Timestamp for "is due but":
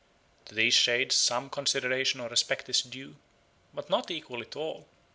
2.69-3.87